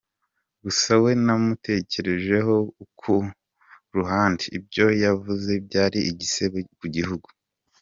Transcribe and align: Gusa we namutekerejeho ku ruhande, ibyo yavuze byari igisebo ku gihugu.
Gusa 0.63 0.91
we 1.03 1.11
namutekerejeho 1.25 2.55
ku 2.99 3.13
ruhande, 3.95 4.43
ibyo 4.57 4.85
yavuze 5.03 5.51
byari 5.65 5.99
igisebo 6.11 6.55
ku 6.79 6.85
gihugu. 6.95 7.27